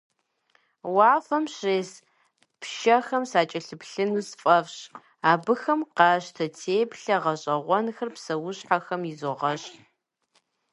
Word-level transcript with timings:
Уафэм 0.95 1.45
щес 1.55 1.89
пшэхэм 2.61 3.23
сакӀэлъыплъыну 3.31 4.25
сфӀэфӀщ, 4.29 4.77
абыхэм 5.31 5.81
къащтэ 5.97 6.45
теплъэ 6.57 7.15
гъэщӀэгъуэнхэр 7.23 8.09
псэущхьэхэм 8.15 9.01
изогъэщхь. 9.11 9.75